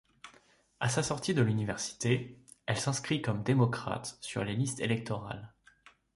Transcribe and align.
À 0.79 0.89
sa 0.89 1.03
sortie 1.03 1.35
de 1.35 1.43
l'université, 1.43 2.35
elle 2.65 2.79
s'inscrit 2.79 3.21
comme 3.21 3.43
démocrate 3.43 4.17
sur 4.19 4.43
les 4.43 4.55
listes 4.55 4.79
électorales. 4.79 5.53